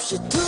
[0.00, 0.39] Shit.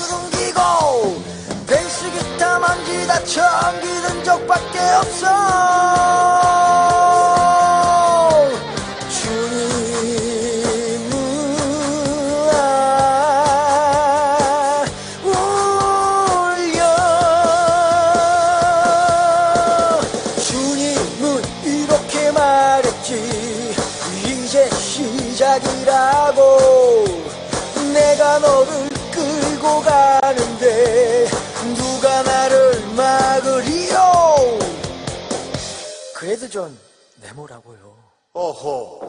[36.53, 36.79] 그래도 전
[37.23, 37.97] 네모라고요
[38.35, 39.02] 어허.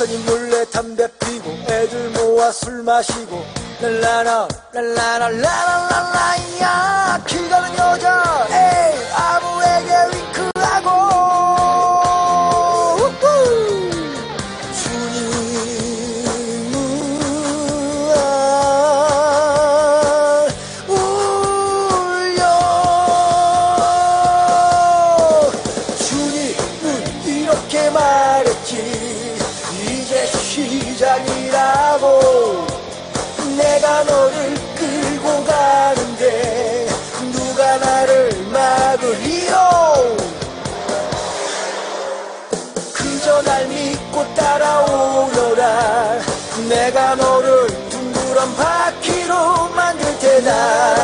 [0.00, 3.44] 목사님 몰래 담배 피고 애들 모아 술 마시고
[3.82, 7.22] 랄라라 랄라라 라라라라야.
[7.26, 11.39] 길 가는 여자 에이 아무에게 윙크하고
[47.14, 50.99] 너를 둥그런 바퀴로 만들 테다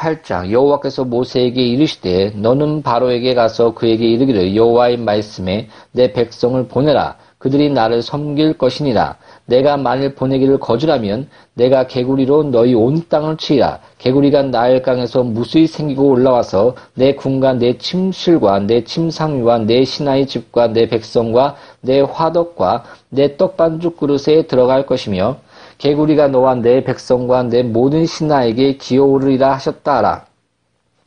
[0.00, 7.70] 18장 여호와께서 모세에게 이르시되 너는 바로에게 가서 그에게 이르기를 여호와의 말씀에 내 백성을 보내라 그들이
[7.70, 9.16] 나를 섬길 것이니라
[9.46, 13.80] 내가 만일 보내기를 거절하면 내가 개구리로 너희 온 땅을 치리라.
[13.98, 20.68] 개구리가 나일 강에서 무수히 생기고 올라와서 내 군과 내 침실과 내 침상위와 내 신하의 집과
[20.68, 25.38] 내 백성과 내 화덕과 내 떡반죽 그릇에 들어갈 것이며
[25.80, 30.26] 개구리가 너와 내 백성과 내 모든 신하에게 기어오르리라 하셨다 하라.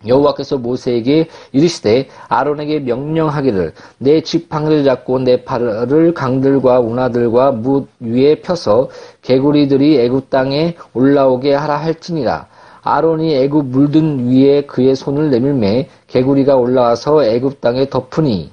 [0.05, 8.89] 여호와께서 모세에게 이르시되 아론에게 명령하기를 내 지팡이를 잡고 내 팔을 강들과 운하들과 무 위에 펴서
[9.21, 12.47] 개구리들이 애굽 땅에 올라오게 하라 할지니라
[12.81, 18.51] 아론이 애굽 물든 위에 그의 손을 내밀매 개구리가 올라와서 애굽 땅에 덮으니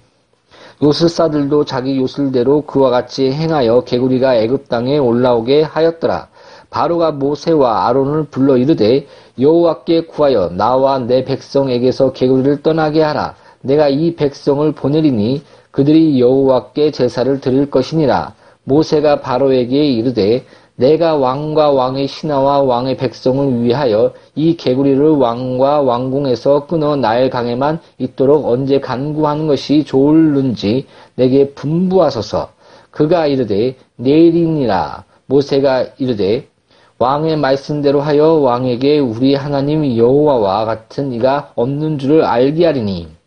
[0.83, 6.29] 요술사들도 자기 요술대로 그와 같이 행하여 개구리가 애굽 땅에 올라오게 하였더라.
[6.71, 9.07] 바로가 모세와 아론을 불러 이르되
[9.39, 13.35] 여호와께 구하여 나와 내 백성에게서 개구리를 떠나게 하라.
[13.61, 18.35] 내가 이 백성을 보내리니 그들이 여호와께 제사를 드릴 것이니라.
[18.65, 20.45] 모세가 바로에게 이르되
[20.81, 28.47] 내가 왕과 왕의 신하와 왕의 백성을 위하여 이 개구리를 왕과 왕궁에서 끊어 나일 강에만 있도록
[28.47, 30.87] 언제 간구하는 것이 좋을는지
[31.17, 32.49] 내게 분부하소서.
[32.91, 36.49] 그가 이르되 내일이니라 모세가 이르되
[36.99, 43.20] 왕의 말씀대로 하여 왕에게 우리 하나님 여호와와 같은 이가 없는 줄을 알게 하리니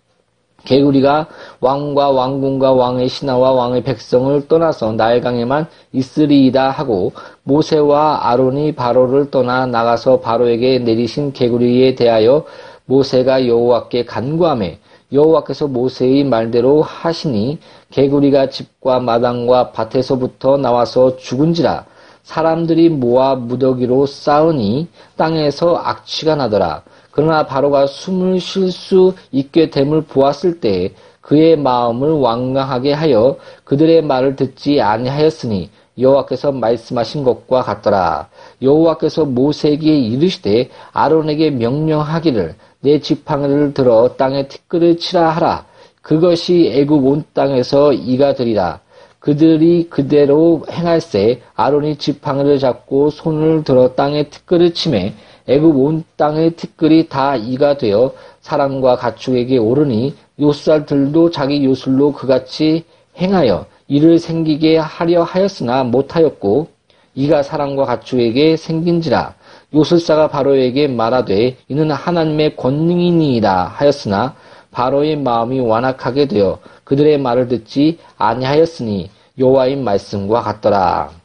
[0.66, 1.28] 개구리가
[1.60, 7.12] 왕과 왕궁과 왕의 신하와 왕의 백성을 떠나서 나일강에만 있으리이다 하고
[7.44, 12.46] 모세와 아론이 바로를 떠나 나가서 바로에게 내리신 개구리에 대하여
[12.86, 14.80] 모세가 여호와께 간구하매
[15.12, 17.60] 여호와께서 모세의 말대로 하시니
[17.92, 21.86] 개구리가 집과 마당과 밭에서부터 나와서 죽은지라
[22.24, 24.88] 사람들이 모아 무더기로 쌓으니
[25.18, 26.84] 땅에서 악취가 나더라.
[27.14, 34.36] 그러나 바로가 숨을 쉴 수 있게 됨을 보았을 때 그의 마음을 완강하게 하여 그들의 말을
[34.36, 35.70] 듣지 아니하였으니
[36.00, 38.30] 여호와께서 말씀하신 것과 같더라.
[38.64, 45.66] 여호와께서 모세에게 이르시되 아론에게 명령하기를 내 지팡이를 들어 땅에 티끌을 치라 하라.
[46.02, 48.80] 그것이 애굽 온 땅에서 이가 되리라.
[49.20, 55.14] 그들이 그대로 행할세 아론이 지팡이를 잡고 손을 들어 땅에 티끌을 치매
[55.48, 62.86] 애굽 온 땅의 티끌이 다 이가 되어 사람과 가축에게 오르니 요술들도 자기 요술로 그같이
[63.18, 66.68] 행하여 이를 생기게 하려 하였으나 못하였고
[67.16, 69.36] 이가 사람과 가축에게 생긴지라
[69.74, 74.36] 요술사가 바로에게 말하되 이는 하나님의 권능이니이다 하였으나
[74.72, 81.23] 바로의 마음이 완악하게 되어 그들의 말을 듣지 아니하였으니 여호와의 말씀과 같더라.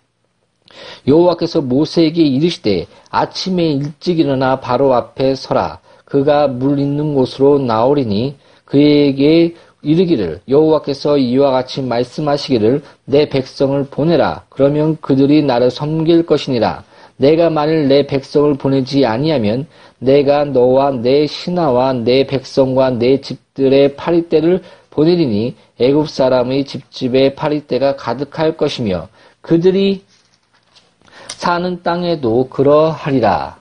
[1.06, 5.80] 여호와께서 모세에게 이르시되 아침에 일찍 일어나 바로 앞에 서라.
[6.04, 14.44] 그가 물 있는 곳으로 나오리니 그에게 이르기를 여호와께서 이와 같이 말씀하시기를 내 백성을 보내라.
[14.48, 16.84] 그러면 그들이 나를 섬길 것이니라.
[17.16, 19.66] 내가 만일 내 백성을 보내지 아니하면
[19.98, 28.56] 내가 너와 내 신하와 내 백성과 내 집들의 파리떼를 보내리니 애굽 사람의 집집에 파리떼가 가득할
[28.56, 29.08] 것이며
[29.40, 30.02] 그들이
[31.28, 33.58] 사는 땅에도 그러하리라.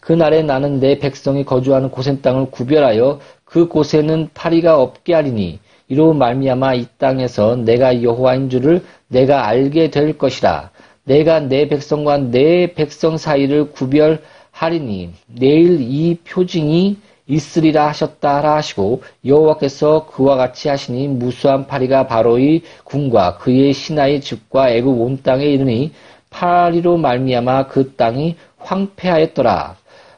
[0.00, 5.58] 그날에 나는 내 백성이 거주하는 고센 땅을 구별하여 그 곳에는 파리가 없게 하리니
[5.88, 10.70] 이로 말미암아 이 땅에서 내가 여호와인 줄을 내가 알게 될 것이라.
[11.04, 16.96] 내가 내 백성과 내 백성 사이를 구별하리니 내일 이 표징이
[17.26, 24.70] 있으리라 하셨다 하라 하시고 여호와께서 그와 같이 하시니 무수한 파리가 바로의 궁과 그의 신하의 집과
[24.70, 25.92] 애굽 온 땅에 이르니
[26.30, 29.76] 파리로 말미암아 그 땅이 황폐하였더라.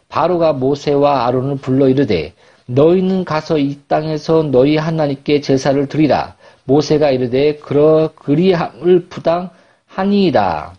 [0.09, 2.35] 바로가 모세와 아론을 불러 이르되
[2.67, 6.37] 너희는 가서 이 땅에서 너희 하나님께 제사를 드리라.
[6.64, 10.75] 모세가 이르되 그러 그리함을 부당하니이다.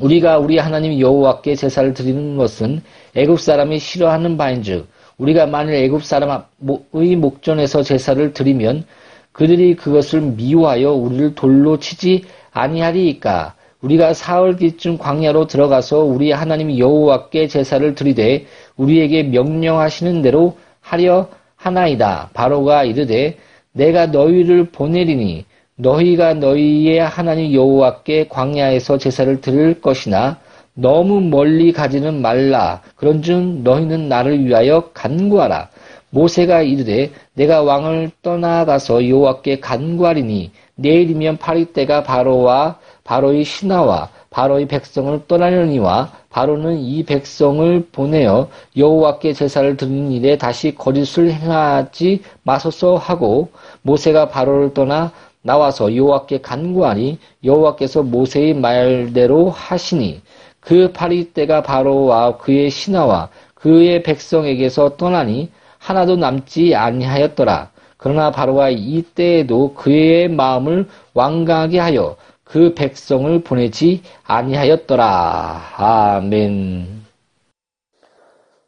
[0.00, 2.82] 우리가 우리 하나님 여호와께 제사를 드리는 것은
[3.16, 4.86] 애굽 사람이 싫어하는 바인즉
[5.18, 8.84] 우리가 만일 애굽 사람의 목전에서 제사를 드리면
[9.32, 17.94] 그들이 그것을 미워하여 우리를 돌로 치지 아니하리이까 우리가 사흘기쯤 광야로 들어가서 우리 하나님 여호와께 제사를
[17.94, 18.46] 드리되
[18.76, 22.30] 우리에게 명령하시는 대로 하려 하나이다.
[22.34, 23.36] 바로가 이르되
[23.72, 25.44] 내가 너희를 보내리니
[25.76, 30.38] 너희가 너희의 하나님 여호와께 광야에서 제사를 드릴 것이나
[30.74, 32.82] 너무 멀리 가지는 말라.
[32.96, 35.68] 그런즉 너희는 나를 위하여 간구하라.
[36.10, 42.78] 모세가 이르되 내가 왕을 떠나가서 여호와께 간구하리니 내일이면 파리떼가 바로와
[43.10, 51.32] 바로의 신하와 바로의 백성을 떠나려니와 바로는 이 백성을 보내어 여호와께 제사를 드리는 일에 다시 거짓을
[51.32, 53.48] 행하지 마소서 하고
[53.82, 55.10] 모세가 바로를 떠나
[55.42, 60.20] 나와서 여호와께 간구하니 여호와께서 모세의 말대로 하시니
[60.60, 67.70] 그 파리떼가 바로와 그의 신하와 그의 백성에게서 떠나니 하나도 남지 아니하였더라.
[67.96, 72.16] 그러나 바로가 이때에도 그의 마음을 완강하게 하여
[72.50, 75.60] 그 백성을 보내지 아니하였더라.
[75.76, 77.04] 아멘.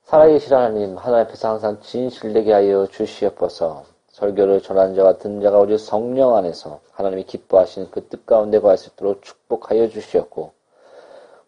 [0.04, 3.82] 살아계신 하나님, 하나님 앞에서 항상 진실되게 하여 주시옵소서.
[4.12, 8.90] 설교를 전한 자와 듣는 자가 오직 성령 안에서 하나님이 기뻐하시는 그 뜻 가운데 거할 수
[8.90, 10.52] 있도록 축복하여 주시옵고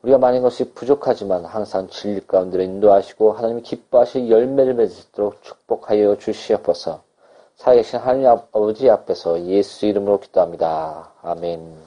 [0.03, 6.17] 우리가 많은 것이 부족하지만 항상 진리 가운데로 인도하시고 하나님이 기뻐하실 열매를 맺을 수 있도록 축복하여
[6.17, 7.01] 주시옵소서.
[7.55, 11.13] 살아계신 하나님 아버지 앞에서 예수 이름으로 기도합니다.
[11.23, 11.84] 아멘.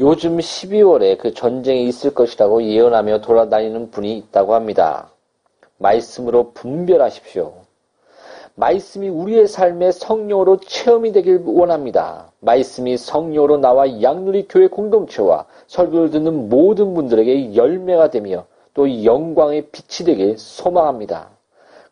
[0.00, 5.10] 요즘 12월에 그 전쟁이 있을 것이라고 예언하며 돌아다니는 분이 있다고 합니다.
[5.78, 7.52] 말씀으로 분별하십시오.
[8.56, 12.32] 말씀이 우리의 삶의 성령으로 체험이 되길 원합니다.
[12.40, 20.06] 말씀이 성령으로 나와 양누리 교회 공동체와 설교를 듣는 모든 분들에게 열매가 되며 또 영광의 빛이
[20.06, 21.30] 되길 소망합니다.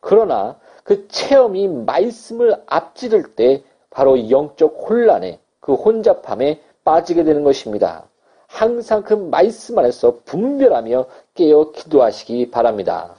[0.00, 8.04] 그러나 그 체험이 말씀을 앞지를 때 바로 영적 혼란에 그 혼잡함에 빠지게 되는 것입니다.
[8.46, 13.14] 항상 그 말씀 안에서 분별하며 깨어 기도하시기 바랍니다.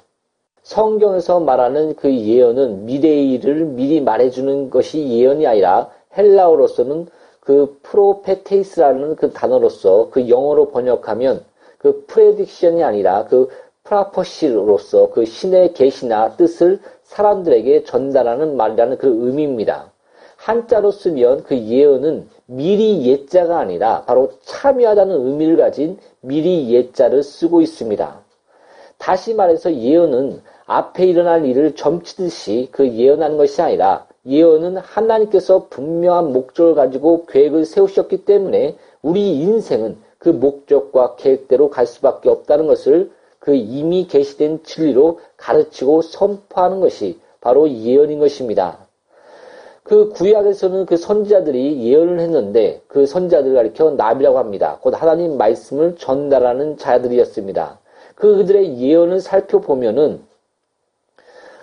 [0.61, 7.07] 성경에서 말하는 그 예언은 미래의 일을 미리 말해주는 것이 예언이 아니라 헬라어로서는
[7.39, 11.43] 그 프로페테이스라는 그 단어로서 그 영어로 번역하면
[11.77, 13.49] 그 prediction이 아니라 그
[13.83, 19.91] prophecy로서 그 신의 계시나 뜻을 사람들에게 전달하는 말이라는 그 의미입니다.
[20.37, 28.21] 한자로 쓰면 그 예언은 미리 예자가 아니라 바로 참여하다는 의미를 가진 미리 예자를 쓰고 있습니다.
[28.97, 36.75] 다시 말해서 예언은 앞에 일어날 일을 점치듯이 그 예언하는 것이 아니라 예언은 하나님께서 분명한 목적을
[36.75, 44.07] 가지고 계획을 세우셨기 때문에 우리 인생은 그 목적과 계획대로 갈 수밖에 없다는 것을 그 이미
[44.07, 48.82] 계시된 진리로 가르치고 선포하는 것이 바로 예언인 것입니다.
[49.83, 54.77] 그 구약에서는 그 선지자들이 예언을 했는데 그 선지자들을 가리켜 나비라고 합니다.
[54.81, 57.79] 곧 하나님 말씀을 전달하는 자들이었습니다.
[58.15, 60.21] 그 그들의 예언을 살펴보면은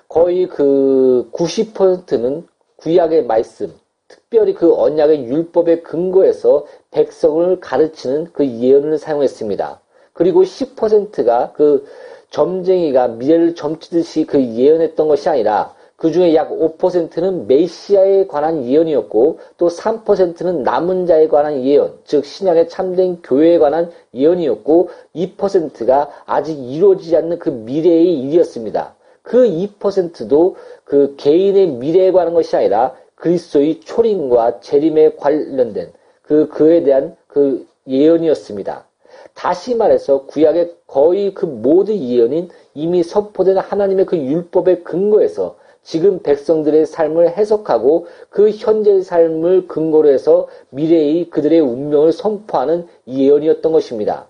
[0.09, 2.47] 거의 그 90%는
[2.77, 3.73] 구약의 말씀,
[4.09, 9.81] 특별히 그 언약의 율법의 근거에서 백성을 가르치는 그 예언을 사용했습니다.
[10.13, 11.87] 그리고 10%가 그
[12.31, 19.69] 점쟁이가 미래를 점치듯이 그 예언했던 것이 아니라 그 중에 약 5%는 메시아에 관한 예언이었고 또
[19.69, 27.39] 3%는 남은 자에 관한 예언, 즉 신약의 참된 교회에 관한 예언이었고 2%가 아직 이루어지지 않는
[27.39, 28.95] 그 미래의 일이었습니다.
[29.21, 35.93] 그 2%도 그 개인의 미래에 관한 것이 아니라 그리스도의 초림과 재림에 관련된
[36.23, 38.87] 그 그에 대한 그 예언이었습니다.
[39.35, 46.87] 다시 말해서 구약의 거의 그 모든 예언인 이미 선포된 하나님의 그 율법의 근거에서 지금 백성들의
[46.87, 54.27] 삶을 해석하고 그 현재의 삶을 근거로 해서 미래의 그들의 운명을 선포하는 예언이었던 것입니다.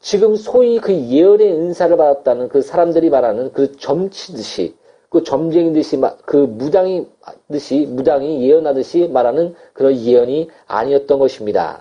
[0.00, 4.74] 지금 소위 그 예언의 은사를 받았다는 그 사람들이 말하는 그 점치듯이
[5.08, 7.06] 그 점쟁이 듯이 그 무당이
[7.50, 11.80] 듯이 무당이 예언하듯이 말하는 그런 예언이 아니었던 것입니다.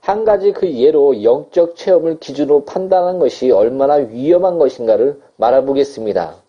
[0.00, 6.45] 한 가지 그 예로 영적 체험을 기준으로 판단한 것이 얼마나 위험한 것인가를 말해보겠습니다.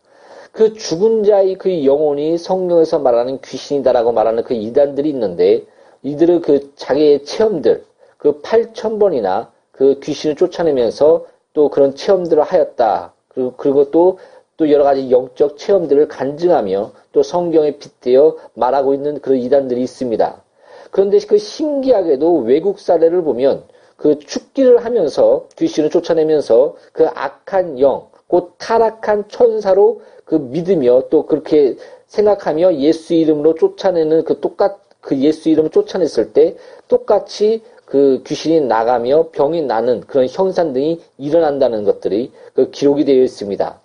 [0.58, 5.64] 그 죽은 자의 그 영혼이 성경에서 말하는 귀신이다라고 말하는 그 이단들이 있는데
[6.02, 7.84] 이들은 그 자기의 체험들
[8.18, 13.14] 그 8천 번이나 그 귀신을 쫓아내면서 또 그런 체험들을 하였다.
[13.28, 14.18] 그리고, 그리고 또,
[14.58, 20.42] 또 여러 가지 영적 체험들을 간증하며 또 성경에 빗대어 말하고 있는 그런 이단들이 있습니다.
[20.90, 23.64] 그런데 그 신기하게도 외국 사례를 보면
[23.96, 31.76] 그 축기를 하면서 귀신을 쫓아내면서 그 악한 영, 곧 타락한 천사로 그 믿으며 또 그렇게
[32.08, 36.58] 생각하며 예수 이름으로 쫓아내는 그 똑같 그 예수 이름을 쫓아냈을 때
[36.90, 43.80] 똑같이 그 귀신이 나가며 병이 나는 그런 현상 등이 일어난다는 것들이 그 기록이 되어 있습니다.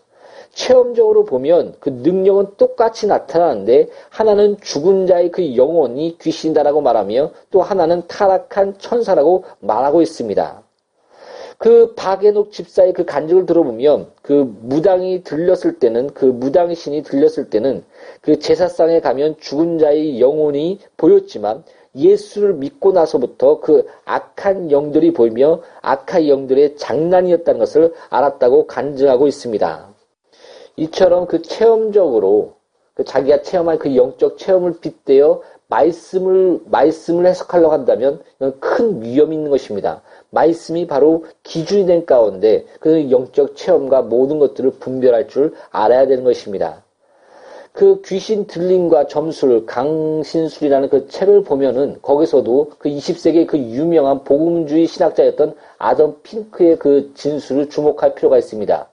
[0.53, 8.03] 체험적으로 보면 그 능력은 똑같이 나타나는데 하나는 죽은 자의 그 영혼이 귀신이다라고 말하며 또 하나는
[8.09, 10.62] 타락한 천사라고 말하고 있습니다.
[11.63, 17.85] 그 박해녹 집사의 그 간증을 들어보면 그 무당이 들렸을 때는 그 무당 신이 들렸을 때는
[18.21, 21.63] 그 제사상에 가면 죽은 자의 영혼이 보였지만
[21.95, 29.89] 예수를 믿고 나서부터 그 악한 영들이 보이며 악한 영들의 장난이었다는 것을 알았다고 간증하고 있습니다.
[30.79, 32.55] 이처럼 그 체험적으로
[32.95, 38.21] 그 자기가 체험한 그 영적 체험을 빗대어 말씀을 말씀을 해석하려고 한다면
[38.59, 40.03] 큰 위험이 있는 것입니다.
[40.33, 46.83] 말씀이 바로 기준이 된 가운데 그 영적 체험과 모든 것들을 분별할 줄 알아야 되는 것입니다.
[47.73, 55.55] 그 귀신 들림과 점술, 강신술이라는 그 책을 보면은 거기서도 그 20세기 그 유명한 복음주의 신학자였던
[55.79, 58.89] 아덤 핑크의 그 진술을 주목할 필요가 있습니다.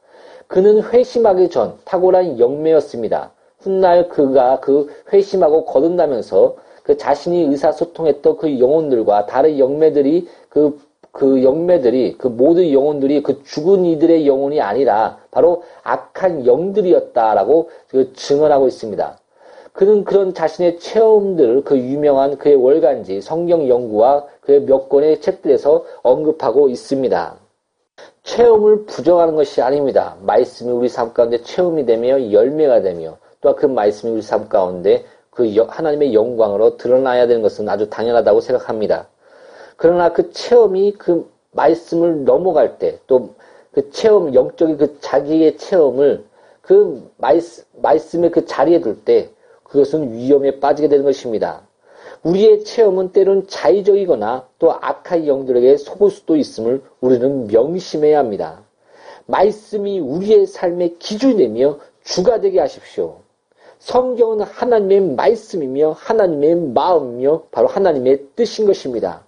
[0.48, 3.31] 그는 회심하기 전 탁월한 영매였습니다.
[3.60, 10.79] 훗날 그가 그 회심하고 거듭나면서 그 자신이 의사소통했던 그 영혼들과 다른 영매들이 그,
[11.12, 18.68] 그 영매들이 그 모든 영혼들이 그 죽은 이들의 영혼이 아니라 바로 악한 영들이었다라고 그 증언하고
[18.68, 19.18] 있습니다.
[19.74, 26.70] 그는 그런 자신의 체험들, 그 유명한 그의 월간지, 성경 연구와 그의 몇 권의 책들에서 언급하고
[26.70, 27.36] 있습니다.
[28.24, 30.16] 체험을 부정하는 것이 아닙니다.
[30.22, 35.56] 말씀이 우리 삶 가운데 체험이 되며 열매가 되며 또한 그 말씀이 우리 삶 가운데 그
[35.68, 39.08] 하나님의 영광으로 드러나야 되는 것은 아주 당연하다고 생각합니다.
[39.79, 43.39] 그러나 그 체험이 그 말씀을 넘어갈 때 또
[43.71, 46.25] 그 체험 영적인 그 자기의 체험을
[46.62, 49.29] 그 말씀, 말씀의 그 자리에 둘 때
[49.63, 51.62] 그것은 위험에 빠지게 되는 것입니다.
[52.24, 58.63] 우리의 체험은 때론 자의적이거나 또 악한 영들에게 속을 수도 있음을 우리는 명심해야 합니다.
[59.27, 63.17] 말씀이 우리의 삶의 기준이며 주가 되게 하십시오.
[63.77, 69.24] 성경은 하나님의 말씀이며 하나님의 마음이며 바로 하나님의 뜻인 것입니다.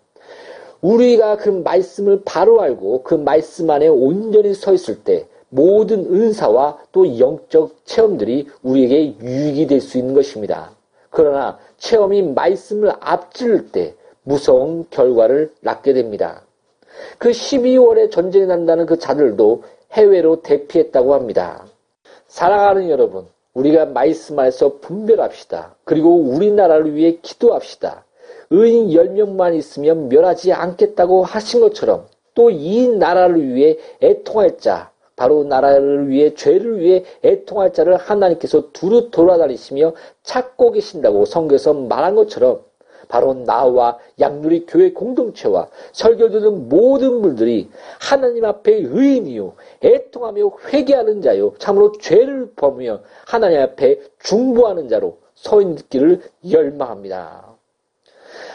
[0.82, 7.20] 우리가 그 말씀을 바로 알고 그 말씀 안에 온전히 서 있을 때 모든 은사와 또
[7.20, 10.72] 영적 체험들이 우리에게 유익이 될 수 있는 것입니다.
[11.10, 16.44] 그러나 체험이 말씀을 앞질 때 무서운 결과를 낳게 됩니다.
[17.18, 21.66] 그 12월에 전쟁이 난다는 그 자들도 해외로 대피했다고 합니다.
[22.28, 25.76] 사랑하는 여러분, 우리가 말씀 안에서 분별합시다.
[25.84, 28.06] 그리고 우리나라를 위해 기도합시다.
[28.52, 36.10] 의인 10명만 있으면 멸하지 않겠다고 하신 것처럼 또 이 나라를 위해 애통할 자, 바로 나라를
[36.10, 39.94] 위해 죄를 위해 애통할 자를 하나님께서 두루 돌아다니시며
[40.24, 42.62] 찾고 계신다고 성경에서 말한 것처럼
[43.08, 49.54] 바로 나와 양누리 교회 공동체와 설교 듣는 모든 분들이 하나님 앞에 의인이요
[49.84, 57.51] 애통하며 회개하는 자요 참으로 죄를 범하며 하나님 앞에 중보하는 자로 서 있기를 열망합니다.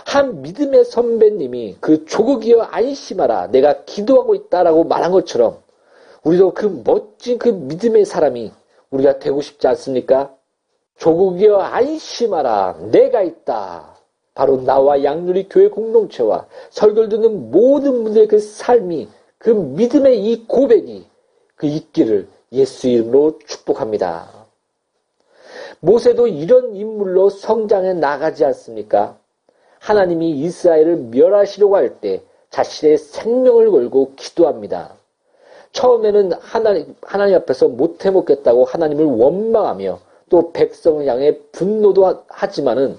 [0.06, 5.58] 한 믿음의 선배님이 그 조국이여 안심하라 내가 기도하고 있다라고 말한 것처럼
[6.22, 8.52] 우리도 그 멋진 그 믿음의 사람이
[8.90, 10.32] 우리가 되고 싶지 않습니까?
[10.98, 13.96] 조국이여 안심하라 내가 있다.
[14.32, 21.04] 바로 나와 양누리 교회 공동체와 설교를 듣는 모든 분들의 그 삶이 그 믿음의 이 고백이
[21.56, 24.28] 그 있기를 예수 이름으로 축복합니다.
[25.80, 29.18] 모세도 이런 인물로 성장해 나가지 않습니까?
[29.86, 34.94] 하나님이 이스라엘을 멸하시려고 할 때 자신의 생명을 걸고 기도합니다.
[35.72, 42.98] 처음에는 하나님, 하나님 앞에서 못해 먹겠다고 하나님을 원망하며 또 백성을 향해 분노도 하지만은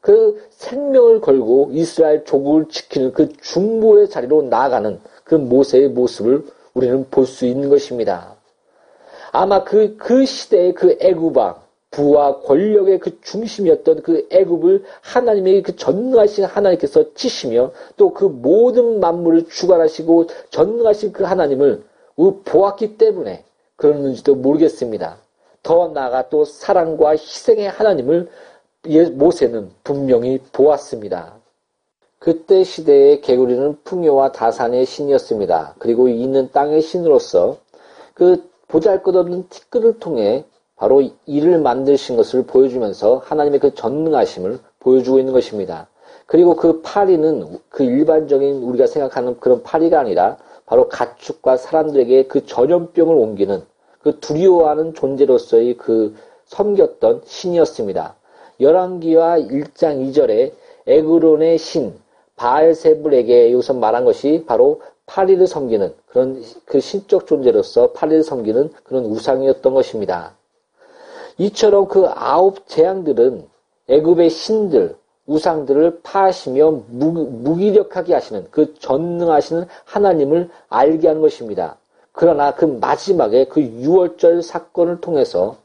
[0.00, 6.44] 그 생명을 걸고 이스라엘 조국을 지키는 그 중보의 자리로 나아가는 그 모세의 모습을
[6.74, 8.34] 우리는 볼 수 있는 것입니다.
[9.32, 11.56] 아마 그, 그 시대의 그 애구방,
[11.90, 19.48] 부와 권력의 그 중심이었던 그 애굽을 하나님의 그 전능하신 하나님께서 치시며 또 그 모든 만물을
[19.48, 21.82] 주관하시고 전능하신 그 하나님을
[22.44, 23.44] 보았기 때문에
[23.76, 25.18] 그러는지도 모르겠습니다.
[25.62, 28.28] 더 나아가 또 사랑과 희생의 하나님을
[29.12, 31.34] 모세는 분명히 보았습니다.
[32.18, 35.74] 그때 시대의 개구리는 풍요와 다산의 신이었습니다.
[35.78, 37.58] 그리고 있는 땅의 신으로서
[38.14, 40.44] 그 보잘것없는 티끌을 통해
[40.76, 45.88] 바로 이를 만드신 것을 보여주면서 하나님의 그 전능하심을 보여주고 있는 것입니다.
[46.26, 50.36] 그리고 그 파리는 그 일반적인 우리가 생각하는 그런 파리가 아니라
[50.66, 53.62] 바로 가축과 사람들에게 그 전염병을 옮기는
[54.00, 56.14] 그 두려워하는 존재로서의 그
[56.46, 58.14] 섬겼던 신이었습니다.
[58.60, 60.52] 열왕기와 1장 2절에
[60.86, 61.94] 에그론의 신
[62.36, 69.72] 바알세불에게 여기서 말한 것이 바로 파리를 섬기는 그런 그 신적 존재로서 파리를 섬기는 그런 우상이었던
[69.72, 70.34] 것입니다.
[71.38, 73.46] 이처럼 그 아홉 재앙들은
[73.88, 74.96] 애굽의 신들,
[75.26, 81.76] 우상들을 파하시며 무 기력하게 하시는 그 전능하시는 하나님을 알게 하는 것입니다.
[82.12, 85.56] 그러나 그 마지막에 그 유월절 사건을 통해서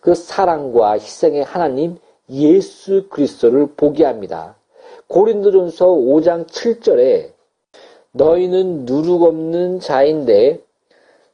[0.00, 4.56] 그 사랑과 희생의 하나님 예수 그리스도를 보게 합니다.
[5.06, 7.32] 고린도전서 5장 7절에
[8.12, 10.60] 너희는 누룩 없는 자인데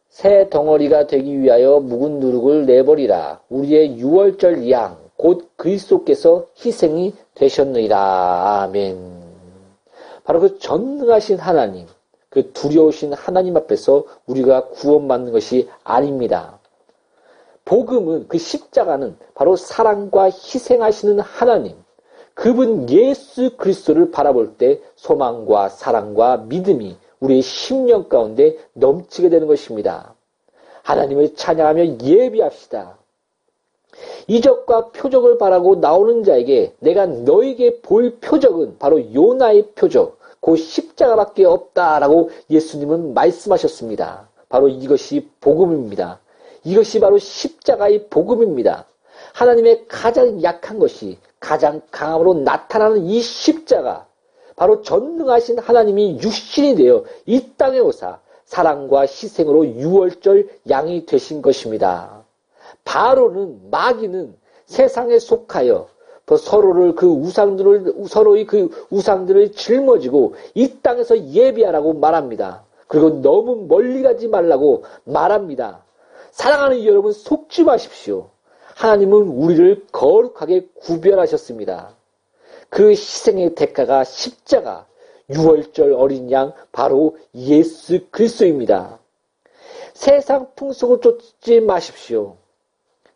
[0.08, 3.40] 새 덩어리가 되기 위하여 묵은 누룩을 내버리라.
[3.48, 8.62] 우리의 유월절 양, 곧 그리스도께서 희생이 되셨느니라.
[8.62, 8.96] 아멘.
[10.24, 11.86] 바로 그 전능하신 하나님,
[12.30, 16.58] 그 두려우신 하나님 앞에서 우리가 구원받는 것이 아닙니다.
[17.64, 21.76] 복음은 그 십자가는 바로 사랑과 희생하시는 하나님,
[22.34, 30.14] 그분 예수 그리스도를 바라볼 때 소망과 사랑과 믿음이 우리의 심령 가운데 넘치게 되는 것입니다.
[30.82, 32.98] 하나님을 찬양하며 예비합시다.
[34.26, 42.30] 이적과 표적을 바라고 나오는 자에게 내가 너에게 볼 표적은 바로 요나의 표적, 그 십자가밖에 없다라고
[42.50, 44.28] 예수님은 말씀하셨습니다.
[44.48, 46.20] 바로 이것이 복음입니다.
[46.64, 48.86] 이것이 바로 십자가의 복음입니다.
[49.34, 54.06] 하나님의 가장 약한 것이 가장 강함으로 나타나는 이 십자가,
[54.58, 62.24] 바로 전능하신 하나님이 육신이 되어 이 땅에 오사 사랑과 희생으로 유월절 양이 되신 것입니다.
[62.84, 64.34] 바로는 마귀는
[64.66, 65.86] 세상에 속하여
[66.36, 72.64] 서로를 그 우상들을 서로의 그 우상들을 짊어지고 이 땅에서 예비하라고 말합니다.
[72.88, 75.84] 그리고 너무 멀리 가지 말라고 말합니다.
[76.32, 78.30] 사랑하는 여러분 속지 마십시오.
[78.74, 81.97] 하나님은 우리를 거룩하게 구별하셨습니다.
[82.68, 84.86] 그 희생의 대가가 십자가,
[85.30, 88.98] 6월절 어린 양 바로 예수 그리스도입니다.
[89.94, 92.36] 세상 풍속을 쫓지 마십시오.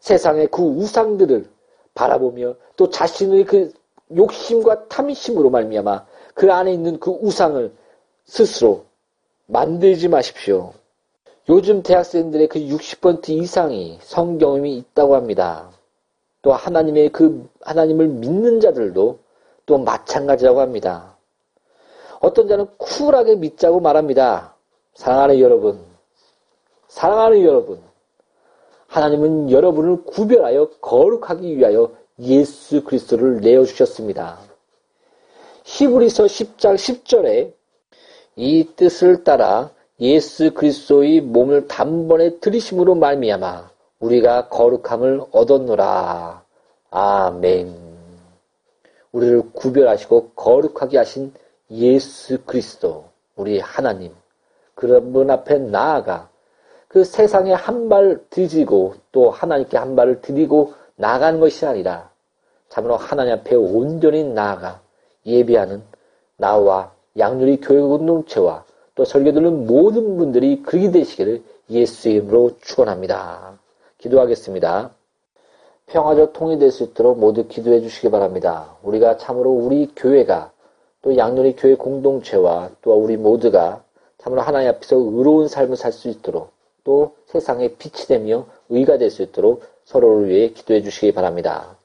[0.01, 1.49] 세상의 그 우상들을
[1.95, 3.73] 바라보며 또 자신의 그
[4.15, 7.73] 욕심과 탐심으로 말미암아 그 안에 있는 그 우상을
[8.25, 8.85] 스스로
[9.47, 10.73] 만들지 마십시오.
[11.49, 15.71] 요즘 대학생들의 그 60% 이상이 성경험이 있다고 합니다.
[16.41, 19.19] 또 하나님의 그 하나님을 믿는 자들도
[19.67, 21.17] 또 마찬가지라고 합니다.
[22.21, 24.55] 어떤 자는 쿨하게 믿자고 말합니다.
[24.95, 25.81] 사랑하는 여러분,
[26.89, 27.81] 사랑하는 여러분,
[28.87, 34.39] 하나님은 여러분을 구별하여 거룩하기 위하여 예수 그리스도를 내어 주셨습니다.
[35.65, 37.53] 히브리서 10장 10절에
[38.37, 39.71] 이 뜻을 따라
[40.01, 43.71] 예수 그리스도의 몸을 단번에 들이심으로 말미암아
[44.01, 46.43] 우리가 거룩함을 얻었노라.
[46.91, 47.82] 아멘.
[49.13, 51.33] 우리를 구별하시고 거룩하게 하신
[51.71, 53.05] 예수 그리스도,
[53.37, 54.13] 우리 하나님.
[54.75, 56.29] 그런 분 앞에 나아가
[56.89, 62.11] 그 세상에 한 발 뒤지고 또 하나님께 한 발을 드리고 나가는 것이 아니라
[62.69, 64.81] 참으로 하나님 앞에 온전히 나아가
[65.27, 65.83] 예배하는
[66.37, 73.59] 나와 양률이 교회 공동체와 또 설교 듣는 모든 분들이 그리 되시기를 예수의 이름으로 축원합니다.
[73.99, 74.91] 기도하겠습니다.
[75.93, 78.75] 평화적 통일될 수 있도록 모두 기도해 주시기 바랍니다.
[78.83, 80.51] 우리가 참으로 우리 교회가
[81.03, 83.83] 또 양률이 교회 공동체와 또 우리 모두가
[84.19, 86.51] 참으로 하나님 앞에서 의로운 삶을 살 수 있도록
[86.85, 91.77] 또 세상에 빛이 되며 의가 될 수 있도록 서로를 위해 기도해 주시기 바랍니다.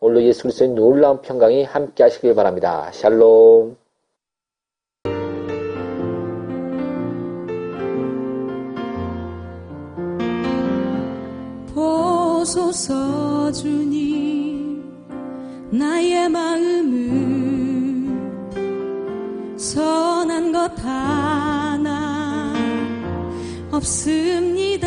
[0.00, 2.90] 오늘로 예수 그리스도의 놀라운 평강이 함께 하시길 바랍니다.
[2.92, 3.76] 샬롬.
[11.74, 14.84] 보소서 주님
[15.70, 17.74] 나의 마음은
[19.58, 22.52] 선한 것 하나
[23.70, 24.84] 없습니다.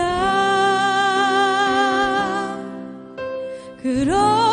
[3.82, 4.47] 그러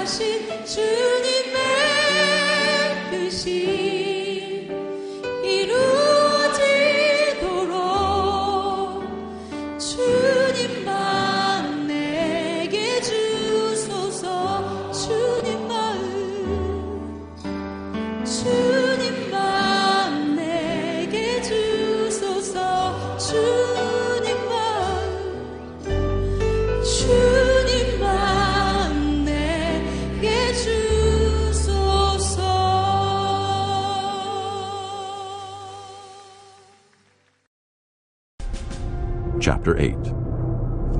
[0.00, 1.29] 하신 주님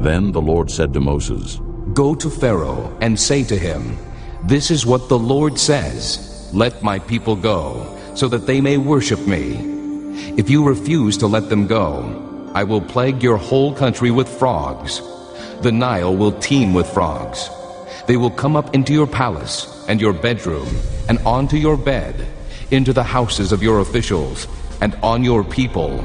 [0.01, 1.61] Then the Lord said to Moses,
[1.93, 3.99] Go to Pharaoh and say to him,
[4.45, 9.21] This is what the Lord says Let my people go, so that they may worship
[9.27, 9.61] me.
[10.39, 15.03] If you refuse to let them go, I will plague your whole country with frogs.
[15.61, 17.51] The Nile will teem with frogs.
[18.07, 20.69] They will come up into your palace and your bedroom,
[21.11, 22.27] and onto your bed,
[22.71, 24.49] into the houses of your officials,
[24.81, 26.01] and on your people,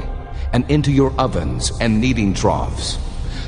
[0.52, 2.98] and into your ovens and kneading troughs.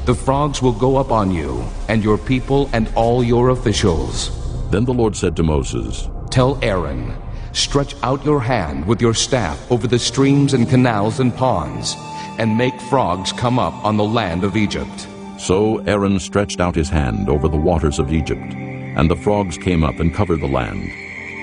[0.08, 4.30] The frogs will go up on you, and your people, and all your officials.
[4.70, 7.14] Then the Lord said to Moses, Tell Aaron,
[7.52, 11.94] stretch out your hand with your staff over the streams and canals and ponds,
[12.38, 15.06] and make frogs come up on the land of Egypt.
[15.38, 19.84] So Aaron stretched out his hand over the waters of Egypt, and the frogs came
[19.84, 20.88] up and covered the land.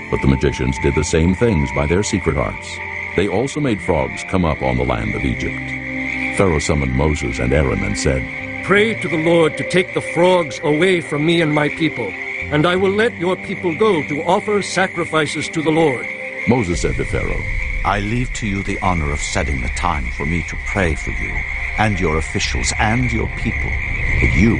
[0.10, 2.68] But the magicians did the same things by their secret arts.
[3.16, 6.40] They also made frogs come up on the land of Egypt.
[6.40, 10.60] Pharaoh summoned Moses and Aaron and said, Pray to the Lord to take the frogs
[10.64, 12.08] away from me and my people,
[12.50, 16.04] and I will let your people go to offer sacrifices to the Lord.
[16.48, 17.44] Moses said to Pharaoh,
[17.86, 21.12] I leave to you the honor of setting the time for me to pray for
[21.12, 21.32] you
[21.78, 24.56] and your officials and your people, that you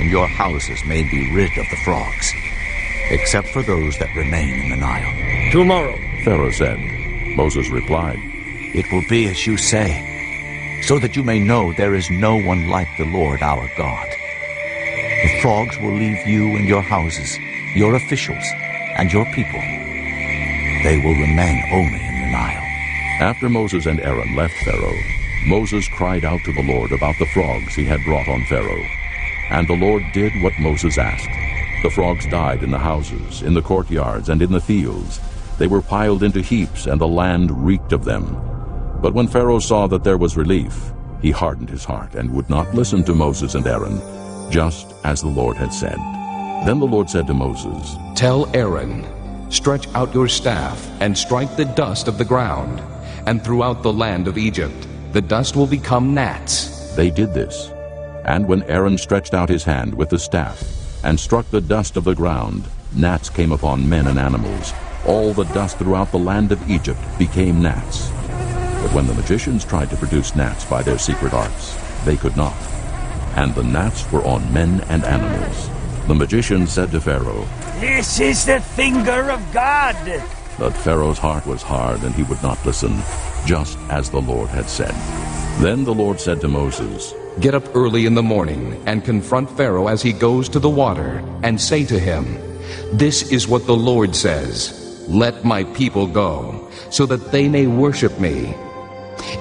[0.00, 2.32] and your houses may be rid of the frogs,
[3.10, 5.52] except for those that remain in the Nile.
[5.52, 5.98] Tomorrow.
[6.24, 6.78] Pharaoh said.
[7.36, 8.18] Moses replied,
[8.74, 10.08] It will be as you say,
[10.82, 14.08] so that you may know there is no one like the Lord our God.
[15.22, 17.38] The frogs will leave you and your houses,
[17.76, 18.44] your officials,
[18.96, 19.60] and your people.
[20.82, 22.62] They will remain only in the Nile.
[23.20, 25.00] After Moses and Aaron left Pharaoh,
[25.46, 28.84] Moses cried out to the Lord about the frogs he had brought on Pharaoh.
[29.50, 31.28] And the Lord did what Moses asked.
[31.82, 35.20] The frogs died in the houses, in the courtyards, and in the fields.
[35.58, 38.36] They were piled into heaps, and the land reeked of them.
[39.02, 42.72] But when Pharaoh saw that there was relief, he hardened his heart and would not
[42.72, 44.00] listen to Moses and Aaron,
[44.48, 45.98] just as the Lord had said.
[46.64, 49.04] Then the Lord said to Moses, Tell Aaron,
[49.50, 52.80] Stretch out your staff and strike the dust of the ground,
[53.26, 56.94] and throughout the land of Egypt the dust will become gnats.
[56.94, 57.70] They did this.
[58.24, 60.62] And when Aaron stretched out his hand with the staff
[61.04, 64.72] and struck the dust of the ground, gnats came upon men and animals.
[65.06, 68.12] All the dust throughout the land of Egypt became gnats.
[68.82, 72.56] But when the magicians tried to produce gnats by their secret arts, they could not.
[73.36, 75.70] And the gnats were on men and animals.
[76.08, 77.46] The magician said to Pharaoh,
[77.78, 79.96] This is the finger of God.
[80.58, 83.00] But Pharaoh's heart was hard, and he would not listen,
[83.46, 84.94] just as the Lord had said.
[85.60, 89.86] Then the Lord said to Moses, Get up early in the morning and confront Pharaoh
[89.86, 92.36] as he goes to the water, and say to him,
[92.92, 98.18] This is what the Lord says Let my people go, so that they may worship
[98.18, 98.54] me.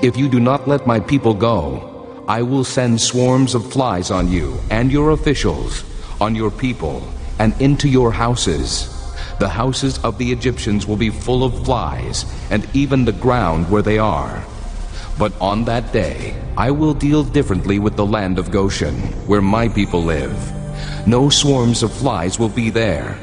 [0.02, 4.28] If you do not let my people go, I will send swarms of flies on
[4.28, 5.84] you and your officials,
[6.22, 7.04] on your people,
[7.40, 8.88] and into your houses.
[9.40, 13.82] The houses of the Egyptians will be full of flies, and even the ground where
[13.82, 14.44] they are.
[15.18, 18.96] But on that day, I will deal differently with the land of Goshen,
[19.28, 20.38] where my people live.
[21.08, 23.18] No swarms of flies will be there,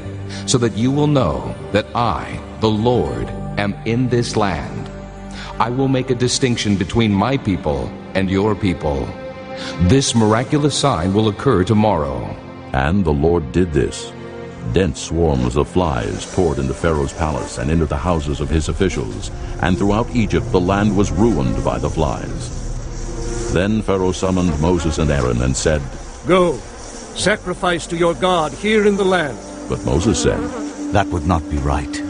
[0.45, 4.89] so that you will know that I, the Lord, am in this land.
[5.59, 9.05] I will make a distinction between my people and your people.
[9.89, 12.23] This miraculous sign will occur tomorrow.
[12.71, 14.13] And the Lord did this.
[14.71, 19.31] Dense swarms of flies poured into Pharaoh's palace and into the houses of his officials,
[19.61, 23.51] and throughout Egypt the land was ruined by the flies.
[23.51, 25.81] Then Pharaoh summoned Moses and Aaron and said,
[26.25, 26.55] Go,
[27.15, 29.37] sacrifice to your God here in the land.
[29.67, 30.39] But Moses said,
[30.93, 32.08] That would not be right.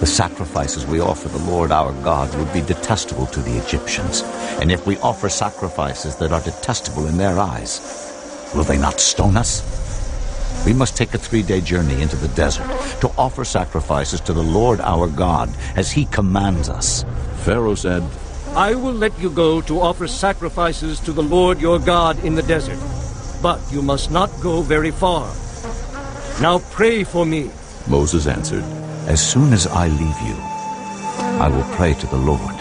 [0.00, 4.22] The sacrifices we offer the Lord our God would be detestable to the Egyptians.
[4.60, 7.80] And if we offer sacrifices that are detestable in their eyes,
[8.54, 9.76] will they not stone us?
[10.64, 12.68] We must take a three-day journey into the desert
[13.00, 17.04] to offer sacrifices to the Lord our God as he commands us.
[17.44, 18.04] Pharaoh said,
[18.54, 22.42] I will let you go to offer sacrifices to the Lord your God in the
[22.42, 22.78] desert,
[23.42, 25.26] but you must not go very far.
[26.40, 27.50] Now pray for me.
[27.88, 28.64] Moses answered,
[29.08, 30.36] As soon as I leave you,
[31.40, 32.54] I will pray to the Lord.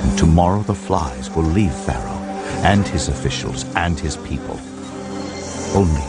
[0.00, 2.22] And tomorrow the flies will leave Pharaoh
[2.64, 4.58] and his officials and his people.
[5.76, 6.00] Only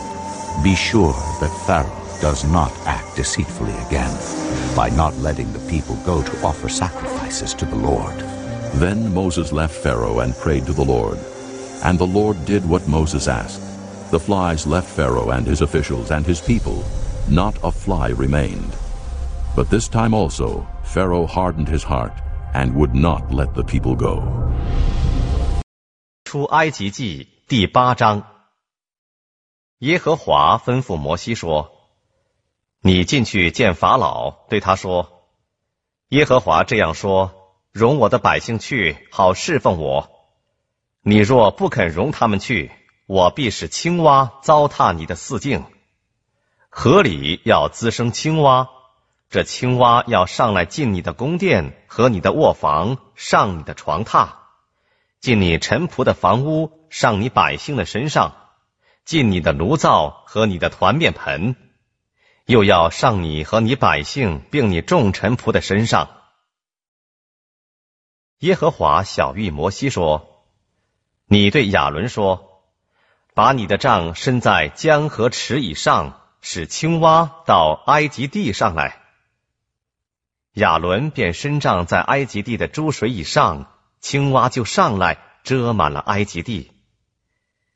[0.64, 1.12] be sure
[1.42, 4.16] that Pharaoh does not act deceitfully again
[4.74, 8.18] by not letting the people go to offer sacrifices to the Lord.
[8.80, 11.18] Then Moses left Pharaoh and prayed to the Lord.
[11.84, 13.60] And the Lord did what Moses asked.
[14.10, 16.82] The flies left Pharaoh and his officials and his people.
[17.28, 18.74] Not a fly remained.
[19.56, 22.12] But this time also Pharaoh hardened his heart
[22.52, 24.22] and would not let the people go.
[26.24, 28.24] 出埃及记第八章。
[29.78, 31.70] 耶和华吩咐摩西说
[32.84, 35.22] ：“你进去见法老，对他说：
[36.10, 37.32] 耶和华这样说：
[37.72, 40.10] 容我的百姓去，好侍奉我。
[41.00, 42.72] 你若不肯容他们去，
[43.06, 45.64] 我必使青蛙糟蹋你的四境。
[46.68, 48.68] 河里要滋生青蛙，
[49.28, 54.28] 这青蛙要上来进你的宫殿和你的卧房，上你的床榻，
[55.20, 58.34] 进你臣仆的房屋，上你百姓的身上。”
[59.06, 61.54] 进你的炉灶和你的团面盆，
[62.44, 66.10] 又要上你和你百姓并你众臣仆的身上。
[68.38, 70.44] 耶和华小谕摩西说
[71.30, 72.64] ：“你对亚伦说，
[73.32, 79.05] 把你的杖伸在江河池以上，使青蛙到埃及地上来。
[80.56, 86.72] 亚伦便伸杖在埃及地的诸水以上，青蛙就上来遮满了埃及地。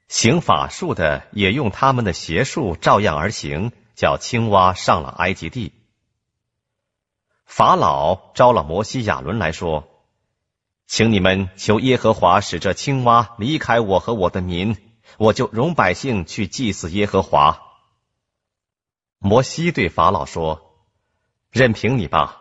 [0.09, 5.75] 行法术的也用他们的邪术照样而行，叫青蛙上了埃及地。
[7.45, 9.87] 法老招了摩西、亚伦来说
[10.89, 14.75] ：“请你们求耶和华使这青蛙离开我和我的民，
[15.19, 17.61] 我就容百姓去祭祀耶和华。”
[19.21, 20.81] 摩西对法老说
[21.53, 22.39] ：“任凭你吧。”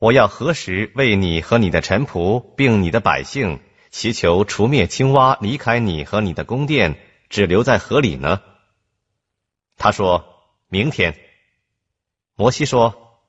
[0.00, 6.98] 我要何时为你和你的臣仆，并你的百姓，祈求除灭青蛙，离开你和你的宫殿，
[7.28, 8.40] 只留在河里呢？
[9.76, 10.24] 他说
[10.68, 11.18] 明天。
[12.34, 13.20] 摩西说：“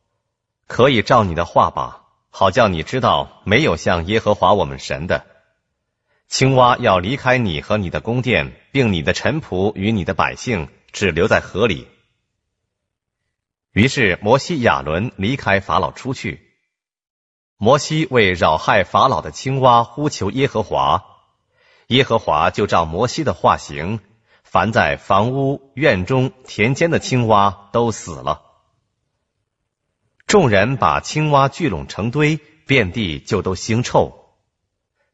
[0.66, 5.26] 可以照你的话吧，好叫你知道，没有像耶和华我们神的
[6.30, 11.90] 青蛙要离开你和你的宫殿，并你的臣仆与你的百姓，只留在河里。”
[13.76, 16.48] 于是摩西、亚伦离开法老出去。
[17.64, 21.04] 摩西为扰害法老的青蛙呼求耶和华，
[21.86, 24.00] 耶和华就照摩西的话行，
[24.44, 28.42] 凡在房屋、院中、田间的青蛙都死了。
[30.26, 34.34] 众人把青蛙聚拢成堆，遍地就都腥臭。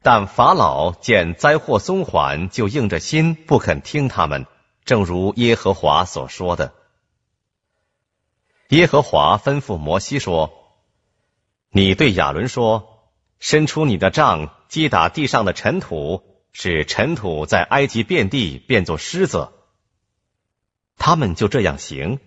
[0.00, 4.46] 但法老见灾祸松缓，就硬着心不肯听他们，
[4.86, 6.72] 正如耶和华所说的。
[8.70, 10.57] 耶和华吩咐摩西说。
[11.70, 19.50] 你对亚伦说：“伸出你的杖，击打地上的尘土，使尘土在埃及遍地变作狮子。”
[20.96, 22.18] 他们就这样行。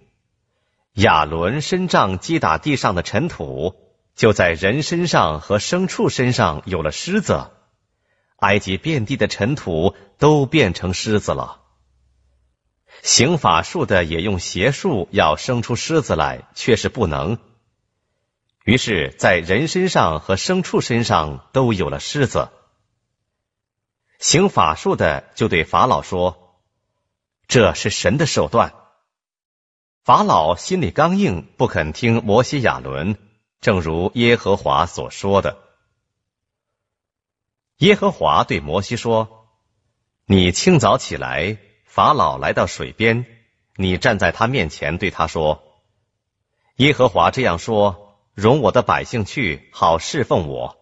[0.94, 3.76] 亚伦伸杖击打地上的尘土，
[4.16, 7.50] 就在人身上和牲畜身上有了狮子。
[8.38, 11.62] 埃及遍地的尘土都变成狮子了。
[13.04, 17.38] 行法术的也用邪术要生出狮子来，却是不能。
[18.64, 22.50] 于是，在人身上和牲畜身上都有了狮子。
[24.20, 26.62] 行法术的就对法老说
[27.50, 28.76] ：“这是神的手段。”
[30.06, 33.18] 法老心里刚硬，不肯听摩西、亚伦，
[33.62, 35.58] 正如耶和华所说的。
[37.78, 39.48] 耶和华对摩西说
[40.28, 43.26] ：“你清早起来，法老来到水边，
[43.76, 45.64] 你站在他面前，对他说
[46.78, 50.78] ：‘耶和华这样说。’”容我的百姓去，好侍奉我。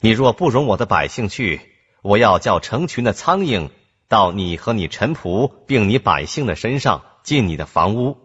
[0.00, 1.60] 你若不容我的百姓去，
[2.02, 3.70] 我要叫成群的苍蝇
[4.08, 8.18] 到你和你臣仆并你百姓的身上，进你的房屋，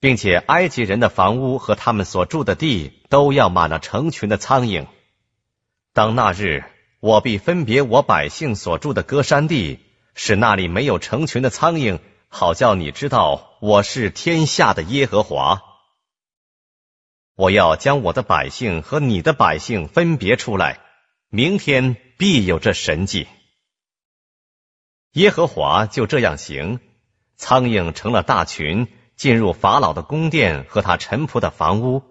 [0.00, 4.86] 并且埃及人的房屋和他们所住的地都要满了成群的苍蝇。
[5.94, 6.64] 当那日，
[7.00, 9.78] 我必分别我百姓所住的歌山地，
[10.14, 15.62] 使那里没有成群的苍蝇，好叫你知道我是天下的耶和华。
[17.36, 20.80] 我要将我的百姓和你的百姓分别出来，
[21.28, 23.28] 明天必有这神迹。
[25.12, 26.80] 耶和华就这样行，
[27.36, 32.02] 苍蝇成了大群，进入法老的宫殿和他臣仆的房屋，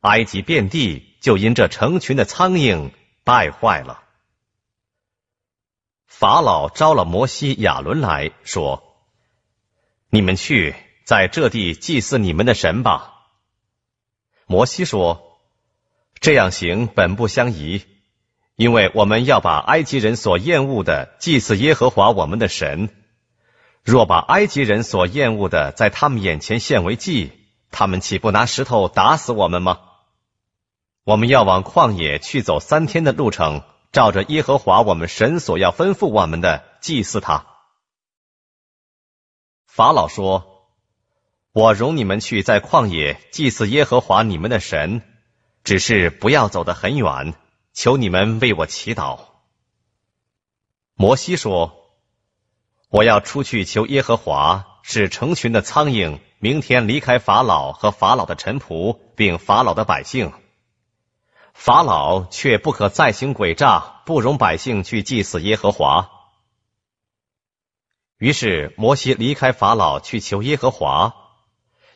[0.00, 2.90] 埃及遍地就因这成群的苍蝇
[3.24, 4.02] 败坏了。
[6.06, 8.82] 法老招了摩西、亚伦来说
[10.10, 10.74] ：“你们去
[11.06, 13.08] 在这地祭祀你们的神吧。”
[14.52, 15.40] 摩西说
[16.20, 17.86] ：“这样行本不相宜，
[18.54, 22.90] 因为我们要把埃及人所厌恶的祭祀耶和华我们的神。
[23.82, 27.32] 若把埃及人所厌恶的在他们眼前献为祭，
[27.70, 29.80] 他们岂不拿石头打死我们吗？
[31.04, 37.46] 我们要往旷野去走三天的路程，照着耶和华我们神所要吩咐我们的祭祀他。”
[39.66, 40.51] 法老说。
[41.54, 45.02] 我容你们去在旷野祭祀耶和华你们的神，
[45.64, 47.34] 只是不要走得很远，
[47.74, 49.20] 求你们为我祈祷。
[50.94, 51.92] 摩西说
[52.88, 60.32] ：“我要出去求耶和华，使成群的苍蝇明天离开法老和法老的臣仆，并法老的百姓。
[61.52, 66.08] 法老却不可再行诡诈，不容百姓去祭祀耶和华。”
[68.16, 71.14] 于是摩西离开法老去求耶和华。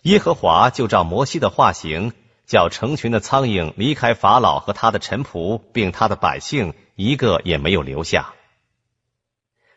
[0.06, 2.12] 耶和华就照摩西的话行，
[2.46, 8.32] 叫成群的苍蝇离开法老和他的臣仆，并他的百姓，一个也没有留下。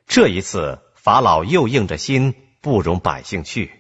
[0.06, 3.72] 这一次，法老又硬着心，不容百姓去。